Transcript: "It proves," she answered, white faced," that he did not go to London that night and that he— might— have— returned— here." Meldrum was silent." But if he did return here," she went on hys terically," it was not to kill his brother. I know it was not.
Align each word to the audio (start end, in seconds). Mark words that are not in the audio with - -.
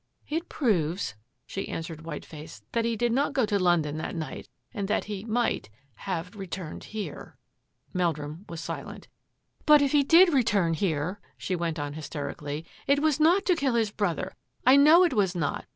"It 0.37 0.49
proves," 0.49 1.13
she 1.45 1.67
answered, 1.67 2.01
white 2.01 2.25
faced," 2.25 2.65
that 2.71 2.85
he 2.85 2.95
did 2.97 3.11
not 3.11 3.33
go 3.33 3.45
to 3.45 3.59
London 3.59 3.97
that 3.97 4.15
night 4.15 4.49
and 4.73 4.87
that 4.87 5.03
he— 5.03 5.25
might— 5.39 5.69
have— 6.07 6.35
returned— 6.35 6.83
here." 6.85 7.37
Meldrum 7.93 8.43
was 8.49 8.61
silent." 8.61 9.09
But 9.67 9.79
if 9.79 9.91
he 9.91 10.01
did 10.01 10.33
return 10.33 10.73
here," 10.73 11.21
she 11.37 11.55
went 11.55 11.77
on 11.77 11.93
hys 11.93 12.09
terically," 12.09 12.65
it 12.87 12.99
was 12.99 13.19
not 13.19 13.45
to 13.45 13.55
kill 13.55 13.75
his 13.75 13.91
brother. 13.91 14.33
I 14.65 14.75
know 14.75 15.03
it 15.03 15.13
was 15.13 15.35
not. 15.35 15.67